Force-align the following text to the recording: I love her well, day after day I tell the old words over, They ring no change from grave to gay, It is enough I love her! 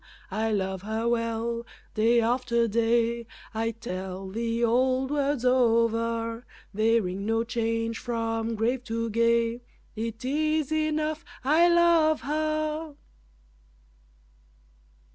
I 0.31 0.51
love 0.51 0.81
her 0.81 1.07
well, 1.07 1.63
day 1.93 2.21
after 2.21 2.67
day 2.67 3.27
I 3.53 3.69
tell 3.69 4.27
the 4.29 4.63
old 4.63 5.11
words 5.11 5.45
over, 5.45 6.43
They 6.73 6.99
ring 6.99 7.27
no 7.27 7.43
change 7.43 7.99
from 7.99 8.55
grave 8.55 8.83
to 8.85 9.11
gay, 9.11 9.61
It 9.95 10.25
is 10.25 10.71
enough 10.71 11.23
I 11.43 11.69
love 11.69 12.21
her! 12.21 12.95